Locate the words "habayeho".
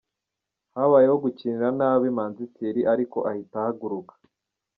0.75-1.15